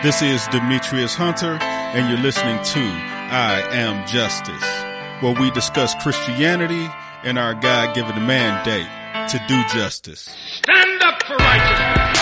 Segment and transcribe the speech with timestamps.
[0.00, 4.62] This is Demetrius Hunter, and you're listening to I Am Justice,
[5.20, 6.88] where we discuss Christianity
[7.24, 8.86] and our God given mandate
[9.30, 10.32] to do justice.
[10.62, 12.17] Stand up for righteousness.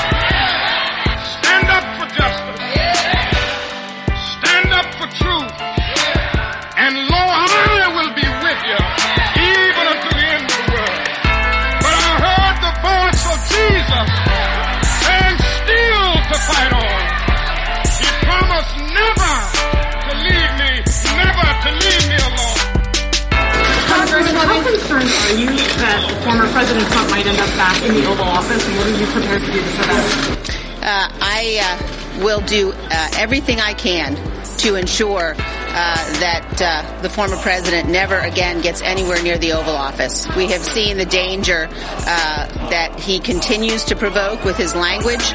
[25.79, 28.98] That former President Trump might end up back in the Oval Office, and what are
[28.98, 30.66] you prepared to do for that?
[30.87, 34.15] Uh, I uh, will do uh, everything I can
[34.59, 39.75] to ensure uh, that uh, the former president never again gets anywhere near the Oval
[39.75, 40.27] Office.
[40.35, 45.33] We have seen the danger uh, that he continues to provoke with his language.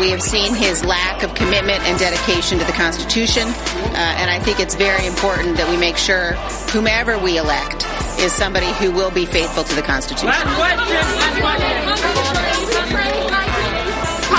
[0.00, 4.58] We have seen his lack of commitment and dedication to the Constitution, and I think
[4.58, 6.32] it's very important that we make sure
[6.72, 7.84] whomever we elect
[8.20, 10.28] is somebody who will be faithful to the Constitution.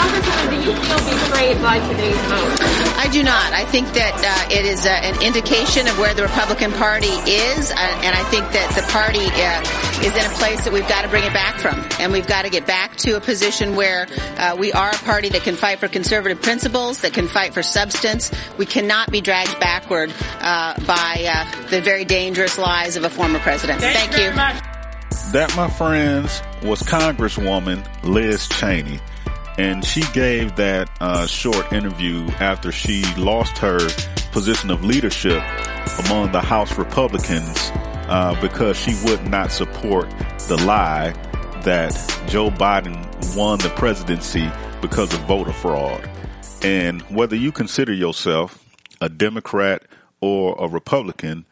[0.02, 2.58] Congressman, do you feel betrayed by today's vote?
[2.98, 3.54] I do not.
[3.54, 7.70] I think that uh, it is uh, an indication of where the Republican Party is,
[7.70, 9.62] uh, and I think that the party uh,
[10.04, 12.46] is in a place that we've got to bring it back from, and we've got
[12.46, 14.08] to get back to a position where
[14.38, 17.62] uh, we are a party that can fight for conservative principles, that can fight for
[17.62, 18.32] substance.
[18.58, 23.38] We cannot be dragged backward uh, by uh, the very dangerous lies of a former
[23.38, 23.82] president.
[23.82, 24.32] Thank you.
[25.32, 29.00] That, my friends, was Congresswoman Liz Cheney.
[29.58, 33.80] And she gave that uh, short interview after she lost her
[34.32, 35.44] position of leadership
[36.06, 37.72] among the House Republicans
[38.08, 40.10] uh, because she would not support
[40.48, 41.12] the lie
[41.64, 41.94] that
[42.28, 44.50] Joe Biden won the presidency
[44.82, 46.10] because of voter fraud.
[46.64, 48.64] And whether you consider yourself
[49.00, 49.84] a Democrat
[50.22, 51.46] or a Republican,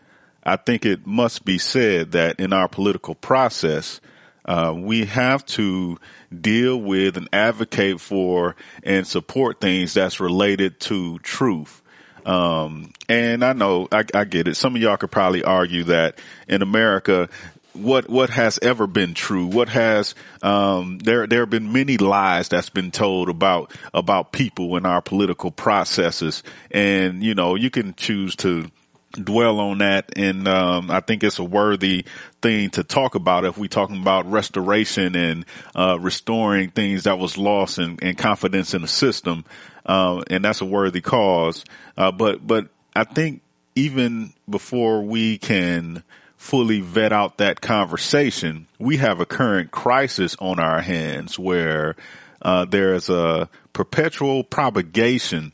[0.44, 4.02] I think it must be said that in our political process,
[4.46, 5.98] uh, we have to
[6.42, 11.82] deal with and advocate for and support things that's related to truth.
[12.26, 14.56] Um, and I know I, I get it.
[14.56, 17.30] Some of y'all could probably argue that in America,
[17.74, 22.50] what what has ever been true what has um there there have been many lies
[22.50, 27.94] that's been told about about people in our political processes and you know you can
[27.94, 28.70] choose to
[29.12, 30.18] dwell on that.
[30.18, 32.06] And um, I think it's a worthy
[32.42, 37.38] thing to talk about if we're talking about restoration and uh, restoring things that was
[37.38, 39.46] lost and, and confidence in the system.
[39.86, 41.66] Uh, and that's a worthy cause.
[41.98, 43.42] Uh, but but I think
[43.76, 46.04] even before we can
[46.38, 51.96] fully vet out that conversation we have a current crisis on our hands where
[52.42, 55.52] uh, there's a perpetual propagation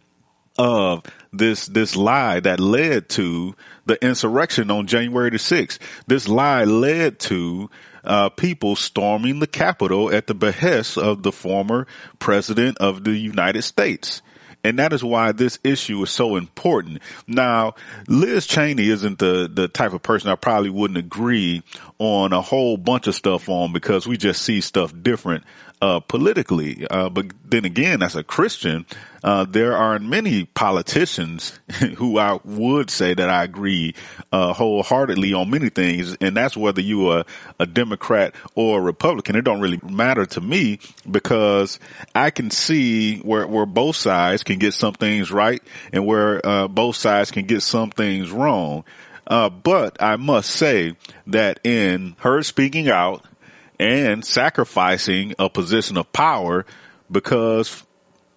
[0.58, 3.56] of this this lie that led to
[3.86, 5.80] the insurrection on January the 6th.
[6.08, 7.70] This lie led to
[8.04, 11.88] uh, people storming the Capitol at the behest of the former
[12.20, 14.22] president of the United States.
[14.66, 17.00] And that is why this issue is so important.
[17.28, 17.76] Now,
[18.08, 21.62] Liz Cheney isn't the, the type of person I probably wouldn't agree
[22.00, 25.44] on a whole bunch of stuff on because we just see stuff different
[25.82, 26.88] uh, politically.
[26.90, 28.86] Uh, but then again, as a Christian,
[29.24, 31.60] uh, there are many politicians
[31.98, 33.96] who I would say that I agree
[34.32, 37.26] uh, wholeheartedly on many things, and that's whether you are
[37.60, 39.36] a Democrat or a Republican.
[39.36, 41.80] It don't really matter to me because
[42.14, 45.62] I can see where where both sides can get some things right
[45.92, 48.84] and where uh, both sides can get some things wrong.
[49.28, 50.96] Uh, but I must say
[51.28, 53.26] that in her speaking out
[53.80, 56.66] and sacrificing a position of power
[57.12, 57.84] because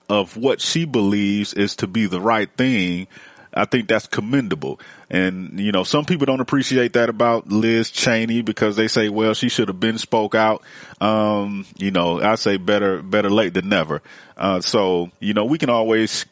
[0.09, 3.07] of what she believes is to be the right thing.
[3.53, 4.79] I think that's commendable.
[5.11, 9.35] And, you know, some people don't appreciate that about Liz Cheney because they say, well,
[9.35, 10.63] she should have been spoke out.
[11.01, 14.03] Um, you know, I say better, better late than never.
[14.37, 16.27] Uh, so, you know, we can always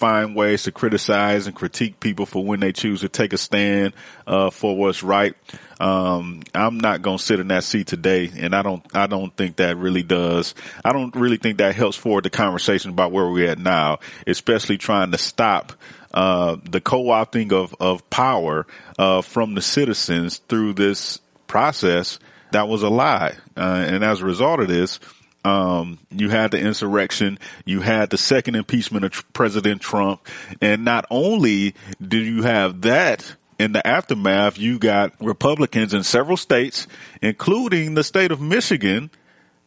[0.00, 3.92] find ways to criticize and critique people for when they choose to take a stand
[4.26, 5.34] uh, for what's right.
[5.78, 8.82] Um, I'm not going to sit in that seat today, and I don't.
[8.96, 10.54] I don't think that really does.
[10.82, 14.78] I don't really think that helps forward the conversation about where we're at now, especially
[14.78, 15.74] trying to stop
[16.14, 18.66] uh, the co-opting of of power
[18.98, 22.18] uh, from the citizens through this process.
[22.52, 24.98] That was a lie, uh, and as a result of this
[25.44, 30.26] um, you had the insurrection, you had the second impeachment of President Trump,
[30.60, 36.36] and not only did you have that in the aftermath, you got Republicans in several
[36.36, 36.86] states,
[37.20, 39.10] including the state of Michigan,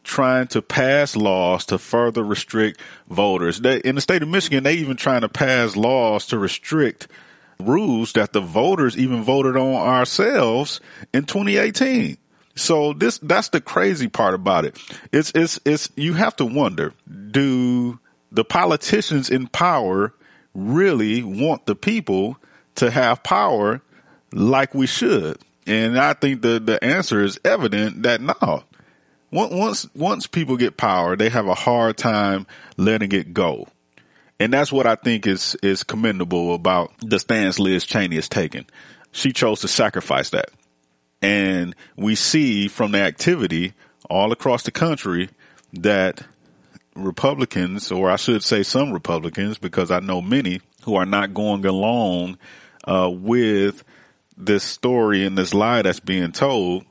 [0.04, 3.62] trying to pass laws to further restrict voters.
[3.62, 7.08] They, in the state of Michigan, they even trying to pass laws to restrict
[7.60, 10.82] rules that the voters even voted on ourselves
[11.14, 12.18] in 2018.
[12.56, 14.78] So this, that's the crazy part about it.
[15.12, 16.94] It's, it's, it's, you have to wonder,
[17.32, 18.00] do
[18.32, 20.14] the politicians in power
[20.54, 22.38] really want the people
[22.76, 23.82] to have power
[24.32, 25.40] like we should?
[25.66, 28.64] And I think the, the answer is evident that no.
[29.32, 32.46] Once, once people get power, they have a hard time
[32.78, 33.68] letting it go.
[34.40, 38.66] And that's what I think is, is commendable about the stance Liz Cheney has taken.
[39.12, 40.50] She chose to sacrifice that.
[41.24, 43.74] And we see from the activity
[44.10, 45.30] all across the country
[45.72, 46.22] that
[46.96, 51.66] Republicans, or I should say some Republicans, because I know many who are not going
[51.66, 52.38] along
[52.84, 53.84] uh, with
[54.36, 56.84] this story and this lie that's being told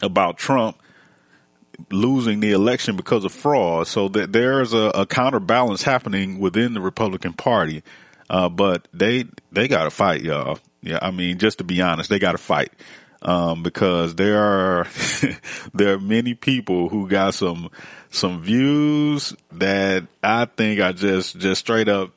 [0.00, 0.80] about Trump
[1.90, 3.86] losing the election because of fraud.
[3.86, 7.82] So that there's a, a counterbalance happening within the Republican Party.
[8.30, 10.58] Uh, but they they got to fight, y'all.
[10.82, 12.72] Yeah, I mean, just to be honest, they got to fight
[13.22, 14.86] um, because there are
[15.74, 17.70] there are many people who got some
[18.10, 22.10] some views that I think are just just straight up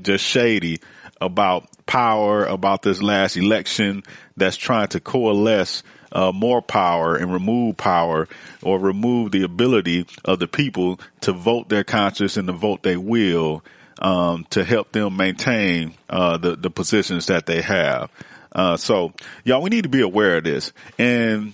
[0.00, 0.80] just shady
[1.20, 4.02] about power, about this last election
[4.36, 5.82] that's trying to coalesce
[6.12, 8.28] uh, more power and remove power
[8.62, 12.98] or remove the ability of the people to vote their conscience and to vote their
[12.98, 13.62] will
[14.00, 18.10] um, to help them maintain uh, the the positions that they have.
[18.52, 19.12] Uh, so,
[19.44, 21.52] y'all, we need to be aware of this and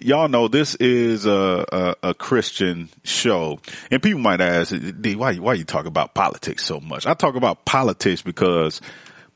[0.00, 3.60] y'all know this is a, a, a, Christian show,
[3.90, 7.34] and people might ask, "D, why why you talk about politics so much?" I talk
[7.36, 8.80] about politics because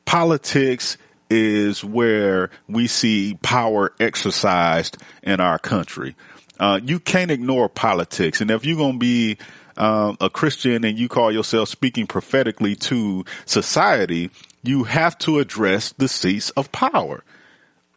[0.04, 0.96] politics
[1.28, 6.16] is where we see power exercised in our country.
[6.58, 9.38] Uh, you can't ignore politics, and if you're gonna be
[9.76, 14.30] um, a Christian and you call yourself speaking prophetically to society,
[14.62, 17.22] you have to address the seats of power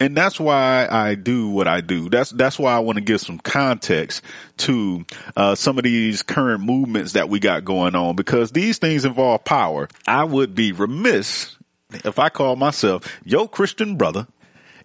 [0.00, 2.08] and that's why I do what I do.
[2.10, 4.22] That's that's why I want to give some context
[4.58, 5.04] to
[5.36, 9.44] uh, some of these current movements that we got going on because these things involve
[9.44, 9.88] power.
[10.06, 11.56] I would be remiss
[11.92, 14.26] if I call myself your Christian brother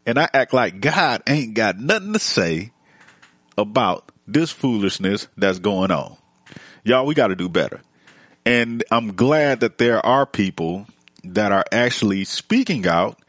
[0.05, 2.71] and I act like God ain't got nothing to say
[3.57, 6.17] about this foolishness that's going on.
[6.83, 7.81] Y'all, we got to do better.
[8.45, 10.87] And I'm glad that there are people
[11.23, 13.19] that are actually speaking out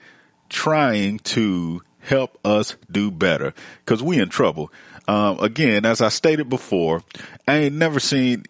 [0.49, 3.55] trying to help us do better
[3.85, 4.73] because we in trouble.
[5.07, 7.03] Um, again, as I stated before,
[7.47, 8.45] I ain't never seen,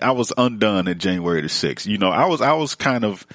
[0.00, 1.86] I was undone in January the 6th.
[1.86, 3.26] You know, I was, I was kind of,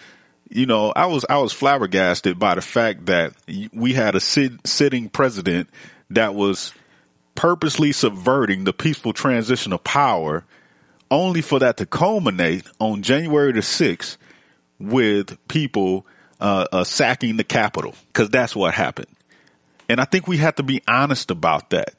[0.50, 3.34] you know, I was, I was flabbergasted by the fact that
[3.74, 5.70] we had a sit, sitting president
[6.10, 6.74] that was
[7.36, 10.46] purposely subverting the peaceful transition of power
[11.12, 14.18] only for that to culminate on January the 6th
[14.80, 16.06] with people
[16.40, 19.08] uh, uh, sacking the capital because that's what happened.
[19.88, 21.96] And I think we have to be honest about that.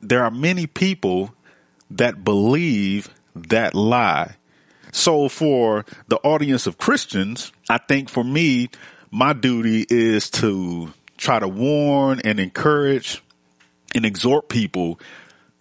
[0.00, 1.34] There are many people
[1.90, 4.36] that believe that lie.
[4.92, 8.70] So for the audience of Christians, I think for me,
[9.10, 13.22] my duty is to try to warn and encourage
[13.94, 15.00] and exhort people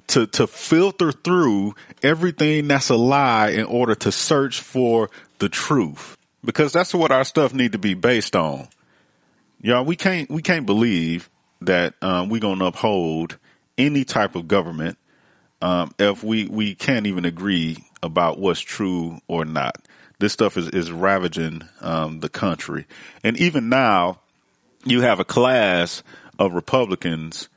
[0.07, 5.09] to, to filter through everything that's a lie in order to search for
[5.39, 8.67] the truth because that's what our stuff need to be based on.
[9.61, 11.29] Y'all, we can't we can't believe
[11.61, 13.37] that um, we're gonna uphold
[13.77, 14.97] any type of government
[15.61, 19.77] um, if we we can't even agree about what's true or not.
[20.19, 22.85] This stuff is is ravaging um, the country,
[23.23, 24.19] and even now,
[24.83, 26.03] you have a class
[26.37, 27.47] of Republicans,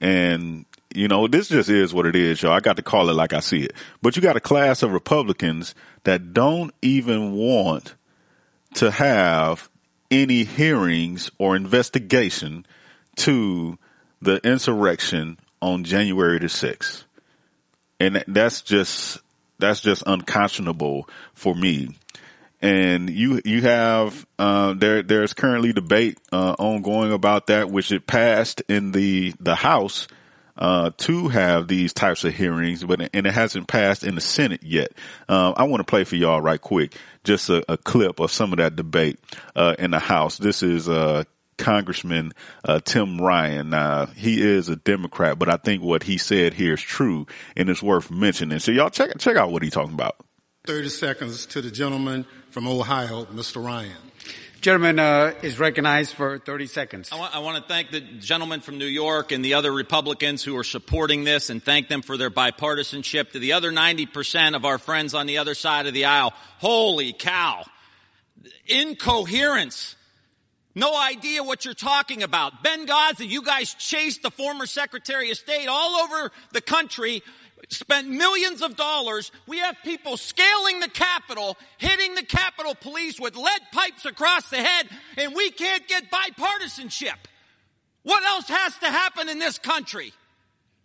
[0.00, 2.52] and you know this just is what it is, y'all.
[2.52, 3.72] I got to call it like I see it,
[4.02, 5.74] but you got a class of Republicans
[6.04, 7.94] that don't even want
[8.74, 9.68] to have
[10.10, 12.66] any hearings or investigation
[13.16, 13.78] to
[14.20, 17.04] the insurrection on January the 6th.
[18.00, 19.18] And that's just,
[19.58, 21.96] that's just unconscionable for me.
[22.60, 28.06] And you, you have, uh, there, there's currently debate, uh, ongoing about that, which it
[28.06, 30.08] passed in the, the House
[30.56, 34.62] uh, to have these types of hearings, but and it hasn't passed in the Senate
[34.62, 34.92] yet.
[35.28, 38.52] Um, I want to play for y'all right quick, just a, a clip of some
[38.52, 39.18] of that debate
[39.56, 40.38] uh, in the House.
[40.38, 41.24] This is uh,
[41.58, 42.32] Congressman
[42.64, 43.74] uh, Tim Ryan.
[43.74, 47.68] Uh, he is a Democrat, but I think what he said here is true and
[47.68, 48.58] it's worth mentioning.
[48.58, 50.16] So y'all check check out what he's talking about.
[50.66, 53.62] Thirty seconds to the gentleman from Ohio, Mr.
[53.62, 53.92] Ryan.
[54.64, 57.10] Gentleman uh, is recognized for 30 seconds.
[57.12, 60.42] I want, I want to thank the gentleman from New York and the other Republicans
[60.42, 63.32] who are supporting this and thank them for their bipartisanship.
[63.32, 67.12] To the other 90% of our friends on the other side of the aisle, holy
[67.12, 67.66] cow.
[68.64, 69.96] Incoherence.
[70.74, 72.64] No idea what you're talking about.
[72.64, 77.22] Benghazi, you guys chased the former Secretary of State all over the country
[77.68, 79.32] spent millions of dollars.
[79.46, 84.58] We have people scaling the Capitol, hitting the Capitol Police with lead pipes across the
[84.58, 87.16] head, and we can't get bipartisanship.
[88.02, 90.12] What else has to happen in this country?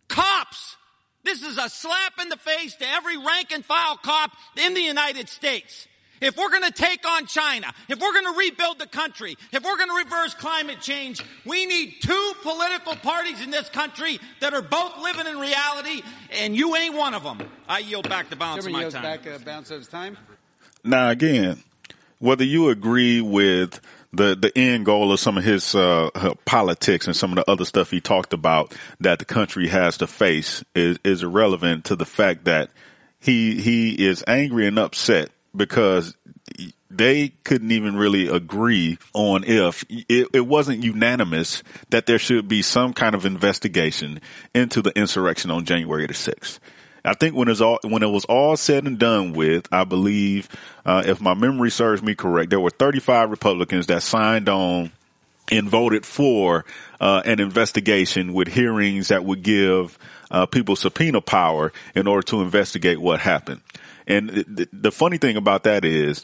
[0.08, 0.78] Cops.
[1.24, 4.82] This is a slap in the face to every rank and file cop in the
[4.82, 5.88] United States.
[6.22, 9.64] If we're going to take on China, if we're going to rebuild the country, if
[9.64, 14.54] we're going to reverse climate change, we need two political parties in this country that
[14.54, 17.40] are both living in reality, and you ain't one of them.
[17.68, 19.04] I yield back the balance Chairman of my yields time.
[19.04, 20.18] back uh, balance of his time.
[20.84, 21.64] Now, again,
[22.20, 23.80] whether you agree with
[24.12, 27.50] the the end goal of some of his uh, uh, politics and some of the
[27.50, 31.96] other stuff he talked about that the country has to face is is irrelevant to
[31.96, 32.72] the fact that
[33.20, 36.16] he he is angry and upset because
[36.90, 42.62] they couldn't even really agree on if it, it wasn't unanimous that there should be
[42.62, 44.20] some kind of investigation
[44.56, 46.60] into the insurrection on January the 6th.
[47.06, 50.50] I think when it's all when it was all said and done with, I believe,
[50.86, 54.92] uh, if my memory serves me correct, there were 35 Republicans that signed on
[55.52, 56.66] and voted for
[57.00, 59.98] uh, an investigation with hearings that would give
[60.32, 63.62] uh, people subpoena power in order to investigate what happened.
[64.08, 66.24] And the, the funny thing about that is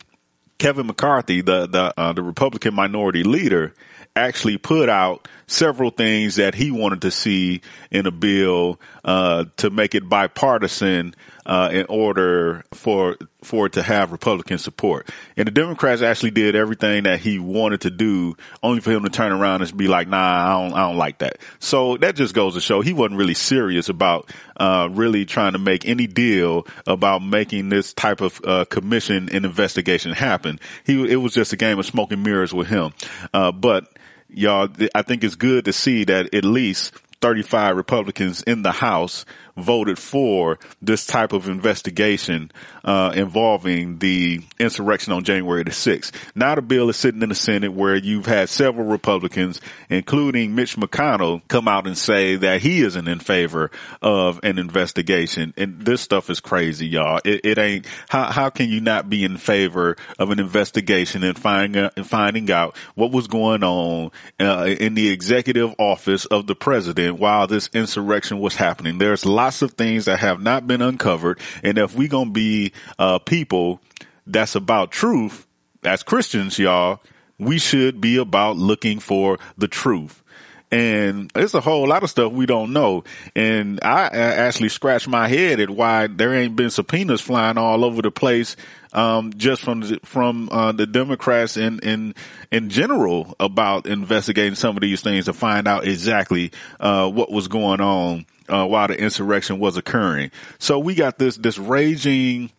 [0.57, 3.73] Kevin McCarthy, the the uh, the Republican minority leader,
[4.15, 9.69] actually put out several things that he wanted to see in a bill uh, to
[9.69, 15.07] make it bipartisan uh, in order for for it to have Republican support.
[15.37, 19.09] And the Democrats actually did everything that he wanted to do, only for him to
[19.09, 22.33] turn around and be like, "Nah, I don't, I don't like that." So that just
[22.33, 26.65] goes to show he wasn't really serious about uh, really trying to make any deal
[26.87, 30.59] about making this type of uh, commission and investigation happen.
[30.83, 32.91] He it was just a game of smoke and mirrors with him.
[33.31, 33.87] Uh, but
[34.29, 36.93] y'all, I think it's good to see that at least
[37.25, 39.25] 35 Republicans in the House
[39.57, 42.51] voted for this type of investigation
[42.83, 46.11] uh, involving the insurrection on January the 6th.
[46.35, 50.75] Now the bill is sitting in the Senate where you've had several Republicans, including Mitch
[50.75, 53.71] McConnell, come out and say that he isn't in favor
[54.01, 55.53] of an investigation.
[55.57, 57.21] And this stuff is crazy, y'all.
[57.23, 61.37] It, it ain't, how, how can you not be in favor of an investigation and
[61.37, 66.45] finding out, and finding out what was going on uh, in the executive office of
[66.45, 68.97] the president while this insurrection was happening?
[68.97, 71.39] There's lots of things that have not been uncovered.
[71.63, 73.81] And if we gonna be, uh, people
[74.27, 75.45] that's about truth,
[75.83, 77.01] as Christians, y'all,
[77.37, 80.23] we should be about looking for the truth.
[80.71, 83.03] And it's a whole lot of stuff we don't know.
[83.35, 88.01] And I actually scratched my head at why there ain't been subpoenas flying all over
[88.01, 88.55] the place,
[88.91, 92.15] um, just from, the, from, uh, the Democrats in, in,
[92.51, 97.47] in general about investigating some of these things to find out exactly, uh, what was
[97.47, 100.31] going on, uh, while the insurrection was occurring.
[100.59, 102.51] So we got this, this raging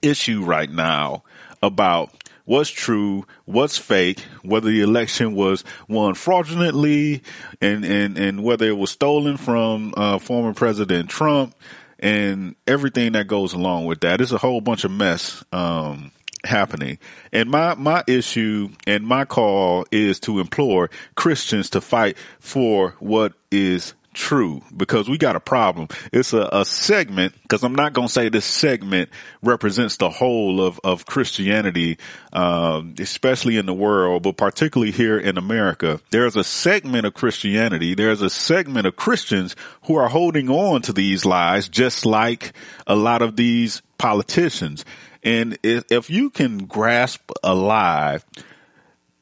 [0.00, 1.22] issue right now
[1.62, 2.12] about
[2.44, 7.22] what's true, what's fake, whether the election was won fraudulently
[7.60, 11.54] and, and, and whether it was stolen from, uh, former President Trump
[11.98, 14.20] and everything that goes along with that.
[14.20, 16.10] It's a whole bunch of mess, um,
[16.44, 16.98] happening.
[17.32, 23.34] And my, my issue and my call is to implore Christians to fight for what
[23.52, 25.88] is true because we got a problem.
[26.12, 29.10] It's a, a segment because I'm not going to say this segment
[29.42, 31.98] represents the whole of, of Christianity,
[32.32, 36.00] um, especially in the world, but particularly here in America.
[36.10, 37.94] There's a segment of Christianity.
[37.94, 42.52] There's a segment of Christians who are holding on to these lies, just like
[42.86, 44.84] a lot of these politicians.
[45.22, 48.20] And if, if you can grasp a lie,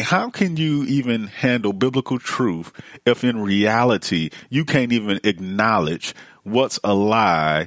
[0.00, 2.72] how can you even handle biblical truth
[3.04, 7.66] if in reality you can't even acknowledge what's a lie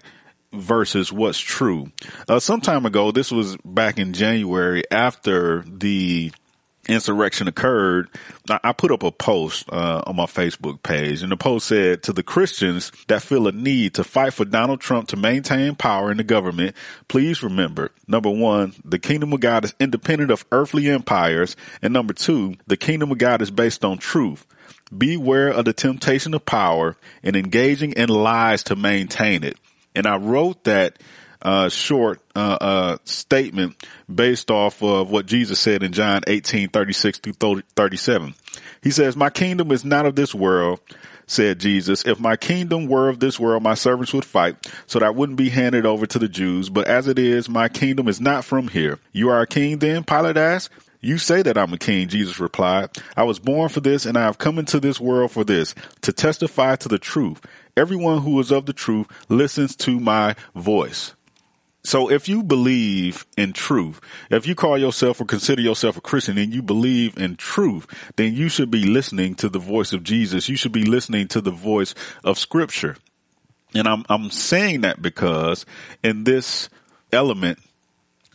[0.52, 1.92] versus what's true?
[2.28, 6.32] Uh, some time ago, this was back in January after the
[6.88, 8.10] insurrection occurred,
[8.50, 12.14] I put up a post uh, on my Facebook page, and the post said to
[12.14, 16.18] the Christians that feel a need to fight for Donald Trump to maintain power in
[16.18, 16.76] the government,
[17.08, 22.14] please remember, number one, the kingdom of God is independent of earthly empires, and number
[22.14, 24.46] two, the kingdom of God is based on truth.
[24.96, 29.58] Beware of the temptation of power and engaging in lies to maintain it.
[29.96, 31.00] And I wrote that
[31.44, 33.76] uh, short uh, uh, statement
[34.14, 38.34] based off of what Jesus said in John 18, 36 through 37.
[38.82, 40.80] He says, my kingdom is not of this world,
[41.28, 42.06] said Jesus.
[42.06, 45.38] If my kingdom were of this world, my servants would fight so that I wouldn't
[45.38, 46.70] be handed over to the Jews.
[46.70, 49.00] But as it is, my kingdom is not from here.
[49.12, 50.04] You are a king then?
[50.04, 50.72] Pilate asked.
[51.02, 52.92] You say that I'm a king, Jesus replied.
[53.18, 56.14] I was born for this and I have come into this world for this, to
[56.14, 57.42] testify to the truth.
[57.76, 61.14] Everyone who is of the truth listens to my voice.
[61.86, 64.00] So if you believe in truth,
[64.30, 67.86] if you call yourself or consider yourself a Christian and you believe in truth,
[68.16, 70.48] then you should be listening to the voice of Jesus.
[70.48, 72.96] You should be listening to the voice of scripture.
[73.76, 75.66] And I'm, I'm saying that because
[76.04, 76.70] in this
[77.12, 77.60] element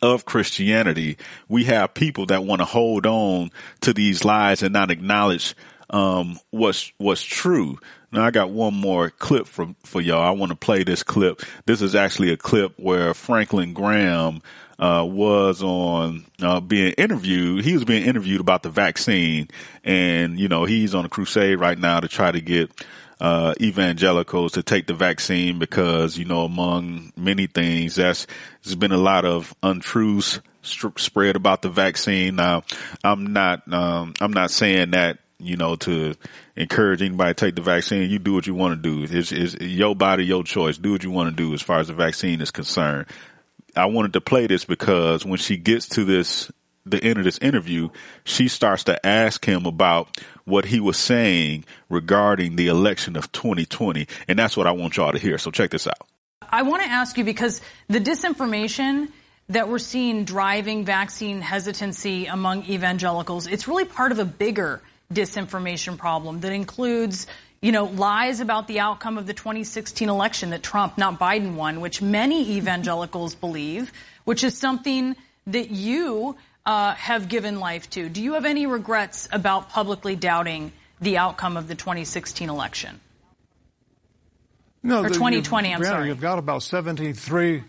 [0.02, 1.17] of Christianity,
[1.49, 3.50] we have people that want to hold on
[3.81, 5.55] to these lies and not acknowledge
[5.90, 7.78] um, what's what's true.
[8.11, 10.23] Now I got one more clip from for y'all.
[10.23, 11.43] I want to play this clip.
[11.67, 14.43] This is actually a clip where Franklin Graham
[14.79, 17.65] uh, was on uh, being interviewed.
[17.65, 19.49] He was being interviewed about the vaccine,
[19.85, 22.71] and you know he's on a crusade right now to try to get
[23.21, 28.27] uh, evangelicals to take the vaccine because, you know, among many things, that's,
[28.62, 32.37] there's been a lot of untruths spread about the vaccine.
[32.37, 32.62] Now,
[33.03, 36.14] I'm not, um, I'm not saying that, you know, to
[36.57, 38.11] encourage anybody to take the vaccine.
[38.11, 39.18] You do what you want to do.
[39.18, 40.78] It's, it's your body, your choice.
[40.78, 43.07] Do what you want to do as far as the vaccine is concerned.
[43.76, 46.50] I wanted to play this because when she gets to this
[46.90, 47.90] the end of this interview,
[48.25, 54.07] she starts to ask him about what he was saying regarding the election of 2020.
[54.26, 55.37] And that's what I want y'all to hear.
[55.38, 56.09] So check this out.
[56.50, 59.09] I want to ask you because the disinformation
[59.50, 64.80] that we're seeing driving vaccine hesitancy among evangelicals, it's really part of a bigger
[65.12, 67.27] disinformation problem that includes
[67.61, 71.81] you know, lies about the outcome of the 2016 election that Trump, not Biden, won,
[71.81, 73.93] which many evangelicals believe,
[74.25, 75.17] which is something
[75.49, 78.09] that you uh, have given life to.
[78.09, 83.00] Do you have any regrets about publicly doubting the outcome of the 2016 election?
[84.83, 85.75] No, or 2020.
[85.75, 86.09] I'm sorry.
[86.09, 87.65] You've got about 73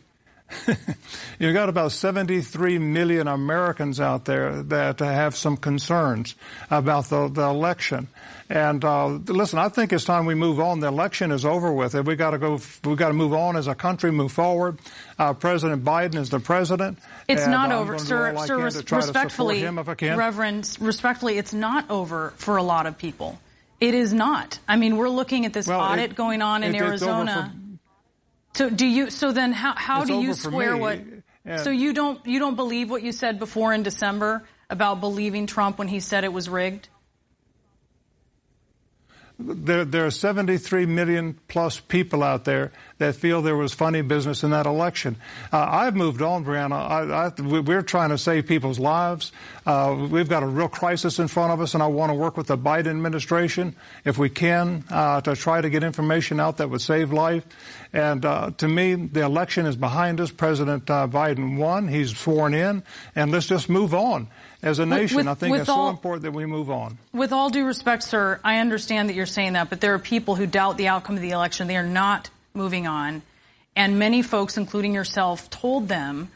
[1.39, 6.35] You've got about 73 million Americans out there that have some concerns
[6.69, 8.07] about the, the election.
[8.49, 10.79] And uh, listen, I think it's time we move on.
[10.79, 11.93] The election is over with.
[11.93, 12.59] We got to go.
[12.83, 14.79] We got to move on as a country, move forward.
[15.19, 16.97] Uh, president Biden is the president.
[17.27, 18.35] It's not over, sir.
[18.47, 23.39] Sir, respectfully, Reverend, respectfully, it's not over for a lot of people.
[23.79, 24.59] It is not.
[24.67, 27.53] I mean, we're looking at this well, audit it, going on in it, Arizona.
[28.53, 29.09] So do you?
[29.09, 30.99] So then, how how do you square what?
[31.57, 35.79] So you don't you don't believe what you said before in December about believing Trump
[35.79, 36.89] when he said it was rigged?
[39.41, 44.43] There, there are 73 million plus people out there that feel there was funny business
[44.43, 45.15] in that election.
[45.51, 46.73] Uh, I've moved on, Brianna.
[46.73, 49.31] I, I, we're trying to save people's lives.
[49.65, 52.37] Uh, we've got a real crisis in front of us, and I want to work
[52.37, 56.69] with the Biden administration, if we can, uh, to try to get information out that
[56.69, 57.45] would save life.
[57.93, 60.29] And uh, to me, the election is behind us.
[60.29, 61.87] President uh, Biden won.
[61.87, 62.83] He's sworn in,
[63.15, 64.27] and let's just move on
[64.61, 65.17] as a nation.
[65.17, 66.97] With, I think it's so important that we move on.
[67.13, 70.35] With all due respect, sir, I understand that you're saying that, but there are people
[70.35, 71.67] who doubt the outcome of the election.
[71.67, 73.21] They are not moving on.
[73.75, 76.31] And many folks, including yourself, told them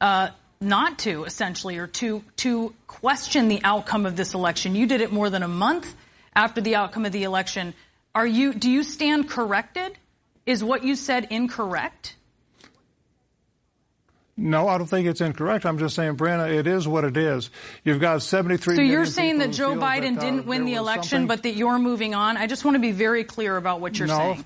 [0.00, 4.74] uh, not to, essentially, or to, to question the outcome of this election.
[4.74, 5.94] You did it more than a month
[6.34, 7.74] after the outcome of the election.
[8.14, 9.96] Are you, do you stand corrected?
[10.46, 12.16] Is what you said incorrect?
[14.40, 15.66] No, I don't think it's incorrect.
[15.66, 17.50] I'm just saying, Brianna, it is what it is.
[17.82, 18.76] You've got 73.
[18.76, 21.26] So you're saying that Joe Biden that, uh, didn't win the election, something...
[21.26, 22.36] but that you're moving on.
[22.36, 24.44] I just want to be very clear about what you're no, saying.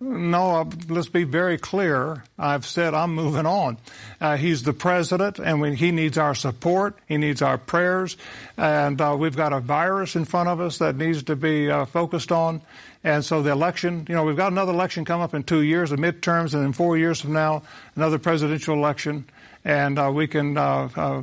[0.00, 2.22] No, uh, let's be very clear.
[2.38, 3.78] I've said I'm moving on.
[4.20, 6.96] Uh, he's the president, and he needs our support.
[7.08, 8.16] He needs our prayers,
[8.56, 11.84] and uh, we've got a virus in front of us that needs to be uh,
[11.84, 12.62] focused on.
[13.02, 15.90] And so the election, you know, we've got another election come up in two years,
[15.90, 17.62] the midterms, and then four years from now,
[17.96, 19.24] another presidential election,
[19.64, 21.22] and uh, we can uh,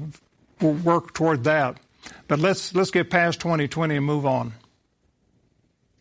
[0.59, 1.77] work toward that.
[2.27, 4.53] But let's let's get past 2020 and move on.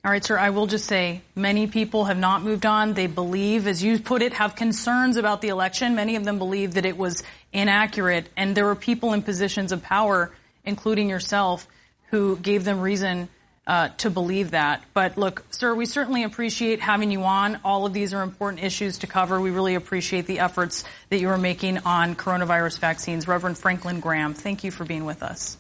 [0.05, 0.37] All right, sir.
[0.37, 2.93] I will just say many people have not moved on.
[2.93, 5.95] They believe, as you put it, have concerns about the election.
[5.95, 7.23] Many of them believe that it was
[7.55, 10.31] inaccurate, and there were people in positions of power,
[10.62, 11.67] including yourself,
[12.11, 13.31] who gave them reason
[13.67, 14.85] uh, to believe that.
[14.93, 17.59] But look, sir, we certainly appreciate having you on.
[17.64, 19.40] All of these are important issues to cover.
[19.40, 23.27] We really appreciate the efforts that you are making on coronavirus vaccines.
[23.27, 25.57] Reverend Franklin Graham, thank you for being with us.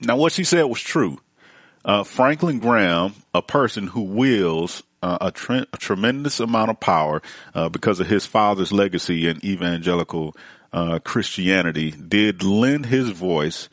[0.00, 1.20] Now, what she said was true.
[1.84, 7.20] Uh, Franklin Graham, a person who wields uh, a, tre- a, tremendous amount of power
[7.54, 10.34] uh, because of his father's legacy in evangelical
[10.72, 13.68] uh, Christianity, did lend his voice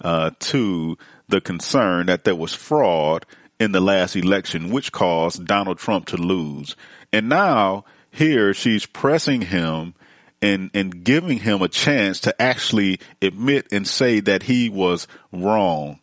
[0.00, 0.96] uh, to
[1.28, 3.26] the concern that there was fraud
[3.58, 6.76] in the last election, which caused Donald Trump to lose.
[7.12, 9.94] And now here she's pressing him
[10.42, 15.98] and and giving him a chance to actually admit and say that he was wrong,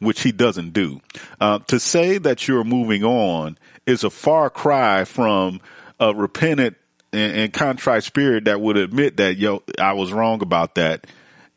[0.00, 1.00] which he doesn't do.
[1.40, 5.60] Uh, to say that you're moving on is a far cry from
[5.98, 6.76] a repentant
[7.12, 11.06] and, and contrite spirit that would admit that yo I was wrong about that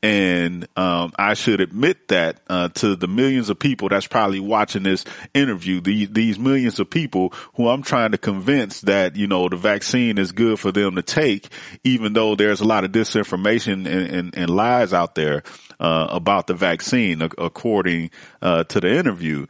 [0.03, 4.83] and um, I should admit that uh, to the millions of people that's probably watching
[4.83, 9.47] this interview, the, these millions of people who I'm trying to convince that you know
[9.47, 11.49] the vaccine is good for them to take,
[11.83, 15.43] even though there's a lot of disinformation and, and, and lies out there
[15.79, 18.09] uh, about the vaccine, according
[18.41, 19.45] uh, to the interview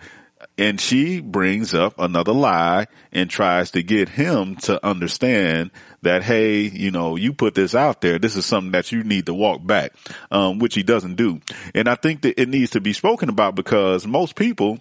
[0.61, 5.71] and she brings up another lie and tries to get him to understand
[6.03, 8.19] that, hey, you know, you put this out there.
[8.19, 9.93] This is something that you need to walk back,
[10.29, 11.41] um, which he doesn't do.
[11.73, 14.79] And I think that it needs to be spoken about because most people,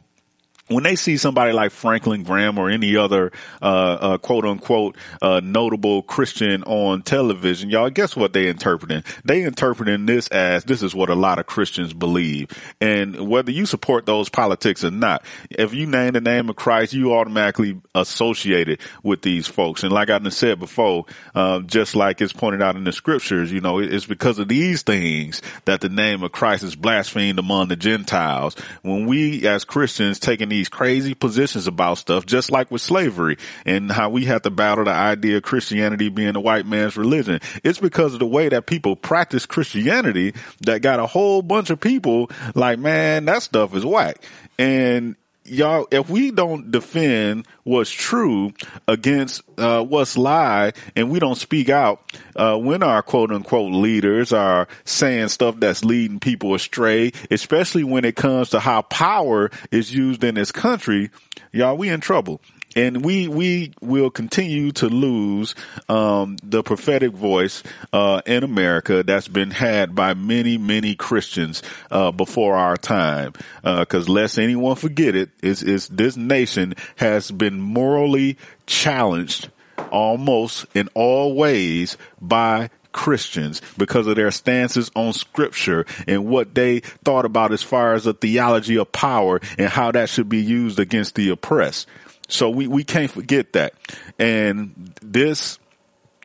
[0.71, 5.41] when they see somebody like Franklin Graham or any other uh, uh, quote unquote uh,
[5.43, 9.03] notable Christian on television, y'all, guess what they interpreting?
[9.25, 12.49] They interpreting this as this is what a lot of Christians believe,
[12.81, 16.93] and whether you support those politics or not, if you name the name of Christ,
[16.93, 19.83] you automatically associated with these folks.
[19.83, 23.61] And like I said before, uh, just like it's pointed out in the scriptures, you
[23.61, 27.77] know, it's because of these things that the name of Christ is blasphemed among the
[27.77, 28.55] Gentiles.
[28.83, 33.39] When we as Christians taking these these crazy positions about stuff, just like with slavery
[33.65, 37.41] and how we have to battle the idea of Christianity being a white man's religion.
[37.65, 41.81] It's because of the way that people practice Christianity that got a whole bunch of
[41.81, 44.23] people like, man, that stuff is whack.
[44.59, 48.53] And y'all, if we don't defend what's true
[48.87, 52.03] against uh, what's lie, and we don't speak out
[52.37, 58.05] uh, when our quote unquote leaders are saying stuff that's leading people astray, especially when
[58.05, 61.11] it comes to how power is used in this country,
[61.53, 62.41] y'all, we in trouble
[62.77, 65.55] and we we will continue to lose
[65.89, 72.11] um, the prophetic voice uh, in America that's been had by many many Christians uh,
[72.13, 73.33] before our time.
[73.63, 79.51] Because uh, lest anyone forget it, is is this nation has been morally challenged
[79.91, 86.81] almost in all ways by Christians because of their stances on scripture and what they
[87.05, 90.79] thought about as far as a theology of power and how that should be used
[90.79, 91.89] against the oppressed.
[92.33, 93.75] So we, we can't forget that.
[94.19, 95.59] And this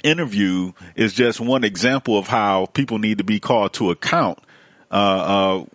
[0.04, 4.40] interview is just one example of how people need to be called to account,
[4.92, 5.66] uh, uh,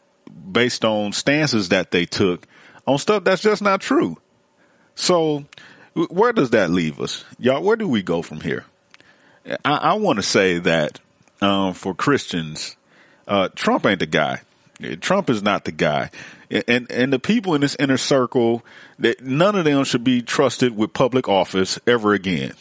[0.53, 2.47] based on stances that they took
[2.87, 4.17] on stuff that's just not true.
[4.95, 5.45] So
[5.95, 7.25] where does that leave us?
[7.39, 8.65] Y'all, where do we go from here?
[9.65, 11.01] I, I want to say that,
[11.41, 12.77] um, for Christians,
[13.27, 14.43] uh, Trump ain't the guy.
[15.01, 16.11] Trump is not the guy
[16.51, 18.65] and and the people in this inner circle
[18.99, 22.55] that none of them should be trusted with public office ever again.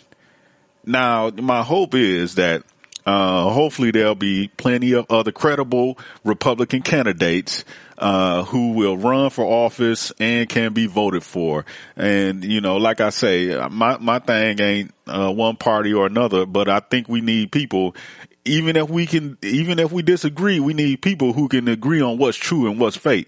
[0.85, 2.63] Now, my hope is that
[3.05, 7.65] uh, hopefully there'll be plenty of other credible Republican candidates
[7.97, 11.65] uh, who will run for office and can be voted for.
[11.95, 16.45] And you know, like I say, my my thing ain't uh, one party or another,
[16.45, 17.95] but I think we need people.
[18.45, 22.17] Even if we can, even if we disagree, we need people who can agree on
[22.17, 23.27] what's true and what's fake.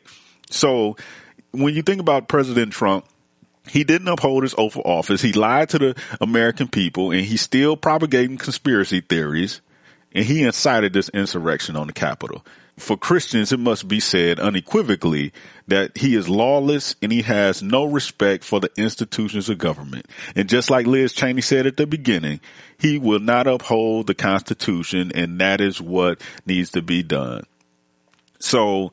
[0.54, 0.96] So
[1.52, 3.06] when you think about President Trump,
[3.68, 5.22] he didn't uphold his oath of office.
[5.22, 9.62] He lied to the American people and he's still propagating conspiracy theories
[10.14, 12.46] and he incited this insurrection on the Capitol.
[12.78, 15.34] For Christians, it must be said unequivocally
[15.68, 20.08] that he is lawless and he has no respect for the institutions of government.
[20.36, 22.40] And just like Liz Cheney said at the beginning,
[22.80, 27.44] he will not uphold the Constitution and that is what needs to be done.
[28.40, 28.92] So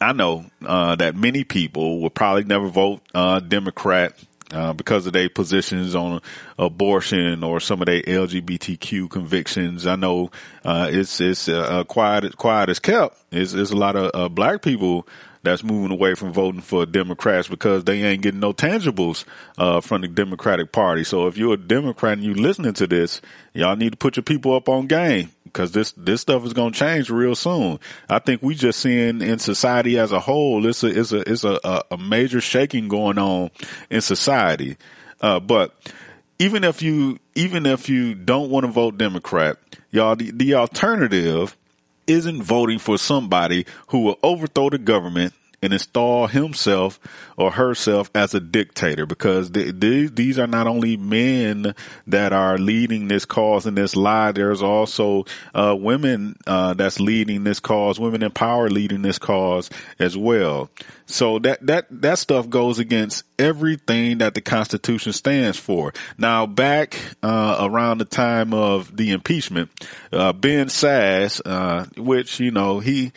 [0.00, 4.14] I know uh, that many people will probably never vote uh, Democrat
[4.52, 6.20] uh, because of their positions on
[6.58, 9.86] abortion or some of their LGBTQ convictions.
[9.86, 10.30] I know
[10.64, 13.18] uh, it's it's uh, quiet quiet as kept.
[13.30, 15.06] It's, it's a lot of uh, black people
[15.42, 19.24] that's moving away from voting for Democrats because they ain't getting no tangibles
[19.56, 21.04] uh, from the Democratic Party.
[21.04, 23.20] So if you're a Democrat and you listening to this,
[23.54, 26.72] y'all need to put your people up on game because this this stuff is going
[26.72, 27.78] to change real soon.
[28.08, 31.44] I think we just seeing in society as a whole, it's a it's a it's
[31.44, 31.58] a,
[31.90, 33.50] a major shaking going on
[33.90, 34.76] in society.
[35.20, 35.74] Uh, but
[36.38, 39.58] even if you even if you don't want to vote Democrat,
[39.90, 41.56] y'all, the, the alternative
[42.06, 47.00] isn't voting for somebody who will overthrow the government and install himself
[47.36, 51.74] or herself as a dictator because they, these are not only men
[52.06, 54.32] that are leading this cause and this lie.
[54.32, 59.70] There's also uh, women uh, that's leading this cause, women in power leading this cause
[59.98, 60.70] as well.
[61.06, 65.94] So that that that stuff goes against everything that the Constitution stands for.
[66.18, 69.70] Now, back uh, around the time of the impeachment,
[70.12, 73.12] uh, Ben Sasse, uh, which you know he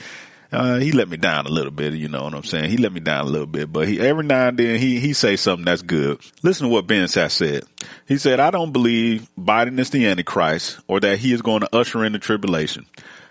[0.52, 2.70] uh, he let me down a little bit, you know what I'm saying?
[2.70, 5.14] He let me down a little bit, but he, every now and then he, he
[5.14, 6.20] say something that's good.
[6.44, 7.64] Listen to what Ben Sasse said.
[8.08, 11.76] He said, I don't believe Biden is the Antichrist or that he is going to
[11.76, 12.86] usher in the tribulation.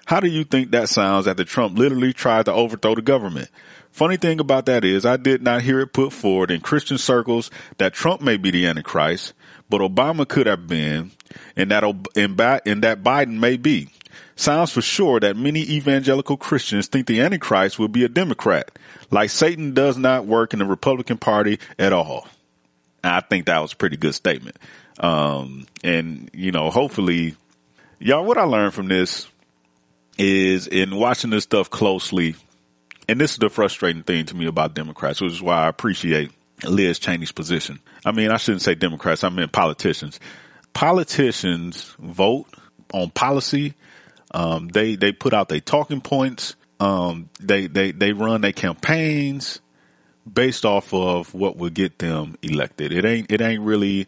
[0.07, 3.51] How do you think that sounds after Trump literally tried to overthrow the government?
[3.93, 7.51] Funny thing about that is I did not hear it put forward in Christian circles
[7.79, 9.35] that Trump may be the Antichrist,
[9.69, 11.13] but Obama could have been
[11.61, 13.89] and that, and that Biden may be.
[14.37, 18.71] Sounds for sure that many evangelical Christians think the Antichrist will be a Democrat,
[19.11, 22.27] like Satan does not work in the Republican Party at all.
[23.05, 24.57] I think that was a pretty good statement.
[24.99, 27.37] Um, and you know, hopefully,
[27.99, 29.27] y'all, what I learned from this
[30.19, 32.35] is in watching this stuff closely,
[33.09, 36.31] and this is the frustrating thing to me about Democrats, which is why I appreciate
[36.65, 37.81] Liz Cheney's position.
[38.05, 40.21] I mean, I shouldn't say Democrats, I mean politicians.
[40.73, 42.47] Politicians vote
[42.93, 43.75] on policy
[44.33, 46.55] um, they they put out their talking points.
[46.79, 49.61] Um, they they they run their campaigns
[50.31, 52.93] based off of what will get them elected.
[52.93, 54.07] It ain't it ain't really.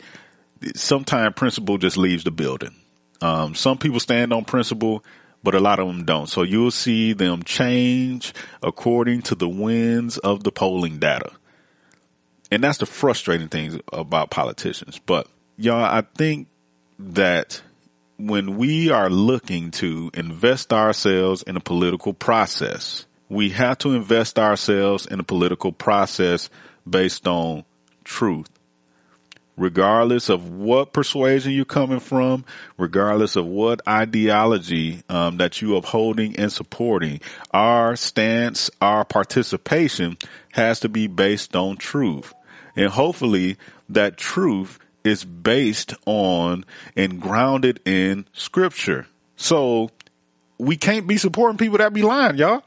[0.76, 2.74] Sometimes principle just leaves the building.
[3.20, 5.04] Um, some people stand on principle,
[5.42, 6.28] but a lot of them don't.
[6.28, 11.32] So you'll see them change according to the winds of the polling data.
[12.52, 15.00] And that's the frustrating thing about politicians.
[15.04, 16.46] But y'all, I think
[16.98, 17.62] that
[18.18, 24.38] when we are looking to invest ourselves in a political process, we have to invest
[24.38, 26.50] ourselves in a political process
[26.88, 27.64] based on
[28.04, 28.48] truth.
[29.56, 32.44] Regardless of what persuasion you're coming from,
[32.78, 40.16] regardless of what ideology um, that you're upholding and supporting, our stance, our participation
[40.52, 42.32] has to be based on truth.
[42.76, 43.56] And hopefully
[43.90, 46.64] that truth is based on
[46.96, 49.06] and grounded in scripture.
[49.36, 49.90] So
[50.58, 52.62] we can't be supporting people that be lying, y'all.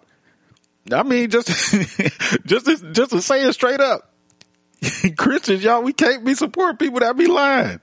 [0.91, 1.47] I mean, just,
[2.45, 4.11] just, to, just to say it straight up.
[5.17, 7.79] Christians, y'all, we can't be supporting people that be lying.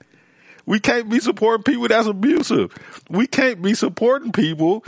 [0.67, 2.73] We can't be supporting people that's abusive.
[3.11, 4.85] We can't be supporting people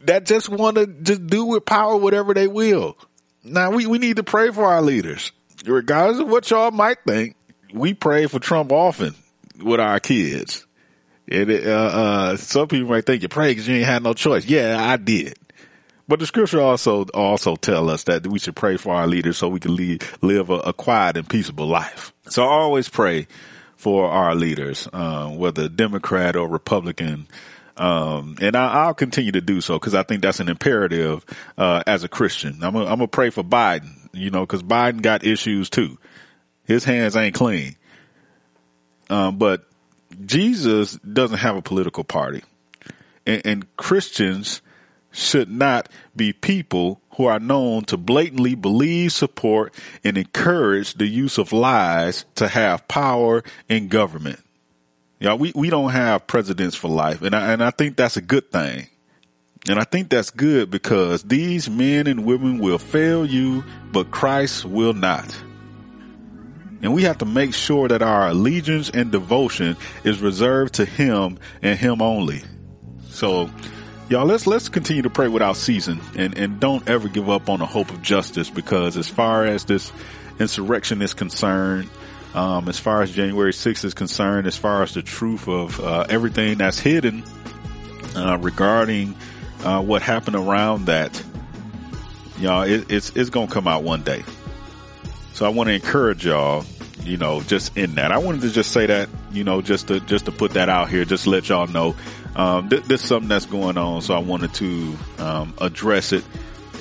[0.00, 2.96] that just want to just do with power whatever they will.
[3.42, 5.32] Now we, we need to pray for our leaders,
[5.64, 7.34] regardless of what y'all might think
[7.72, 9.14] we pray for Trump often
[9.62, 10.66] with our kids.
[11.30, 14.46] And uh, uh, some people might think you pray because you ain't had no choice.
[14.46, 15.36] Yeah, I did.
[16.06, 19.48] But the scripture also also tell us that we should pray for our leaders so
[19.48, 22.14] we can lead, live a, a quiet and peaceable life.
[22.28, 23.26] So I always pray
[23.76, 27.28] for our leaders, um, whether Democrat or Republican.
[27.76, 31.24] Um, and I, will continue to do so because I think that's an imperative
[31.58, 32.58] uh, as a Christian.
[32.62, 35.98] I'm gonna pray for Biden, you know, because Biden got issues too.
[36.68, 37.76] His hands ain't clean.
[39.08, 39.64] Um, but
[40.24, 42.44] Jesus doesn't have a political party.
[43.26, 44.60] And, and Christians
[45.10, 51.38] should not be people who are known to blatantly believe, support, and encourage the use
[51.38, 54.38] of lies to have power in government.
[55.18, 57.22] Yeah, we, we don't have presidents for life.
[57.22, 58.88] And I, and I think that's a good thing.
[59.68, 64.66] And I think that's good because these men and women will fail you, but Christ
[64.66, 65.34] will not.
[66.82, 71.38] And we have to make sure that our allegiance and devotion is reserved to him
[71.62, 72.42] and him only.
[73.08, 73.50] So
[74.08, 77.58] y'all, let's, let's continue to pray without ceasing and, and don't ever give up on
[77.58, 79.92] the hope of justice because as far as this
[80.38, 81.90] insurrection is concerned,
[82.34, 86.06] um, as far as January 6th is concerned, as far as the truth of, uh,
[86.08, 87.24] everything that's hidden,
[88.14, 89.16] uh, regarding,
[89.64, 91.22] uh, what happened around that,
[92.38, 94.22] y'all, it, it's, it's to come out one day.
[95.38, 96.64] So I want to encourage y'all,
[97.04, 98.10] you know, just in that.
[98.10, 100.90] I wanted to just say that, you know, just to, just to put that out
[100.90, 101.94] here, just let y'all know,
[102.34, 104.02] um, th- this is something that's going on.
[104.02, 106.24] So I wanted to, um, address it.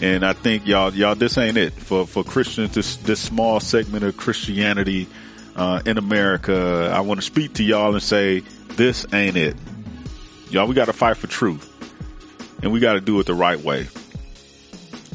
[0.02, 4.04] And I think y'all, y'all, this ain't it for, for Christians, this, this small segment
[4.04, 5.06] of Christianity,
[5.56, 6.91] uh, in America.
[6.91, 8.39] I want to speak to y'all and say,
[8.70, 9.56] this ain't it.
[10.50, 11.72] Y'all, we got to fight for truth
[12.63, 13.88] and we got to do it the right way.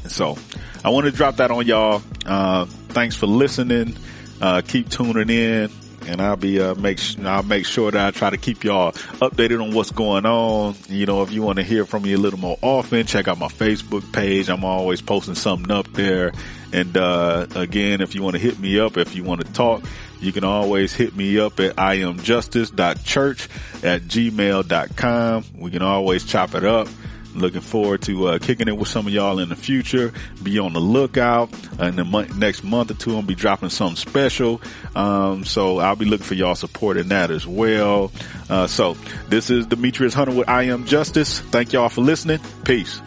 [0.07, 0.39] So
[0.85, 2.05] I want to drop that on y'all.
[2.25, 3.97] Uh, thanks for listening.
[4.41, 5.71] Uh, keep tuning in.
[6.07, 9.63] and I'll be uh, make I'll make sure that I try to keep y'all updated
[9.63, 10.75] on what's going on.
[10.89, 13.39] You know, if you want to hear from me a little more often, check out
[13.39, 14.49] my Facebook page.
[14.49, 16.33] I'm always posting something up there.
[16.73, 19.83] And uh, again, if you want to hit me up, if you want to talk,
[20.21, 23.49] you can always hit me up at iamjustice.church
[23.85, 25.45] at gmail.com.
[25.57, 26.89] We can always chop it up.
[27.35, 30.12] Looking forward to uh, kicking it with some of y'all in the future.
[30.42, 31.53] Be on the lookout.
[31.81, 34.61] In the next month or two, I'll be dropping something special.
[34.95, 38.12] Um, so I'll be looking for y'all support in that as well.
[38.51, 38.97] Uh, so
[39.29, 41.40] this is Demetrius Hunter with I Am Justice.
[41.40, 42.40] Thank y'all for listening.
[42.64, 43.01] Peace.